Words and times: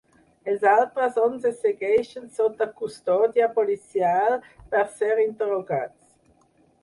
Els 0.51 0.63
altres 0.69 1.17
onze 1.23 1.49
segueixen 1.57 2.23
sota 2.37 2.67
custòdia 2.81 3.49
policial 3.59 4.33
per 4.73 4.83
ser 4.97 5.13
interrogats. 5.27 6.01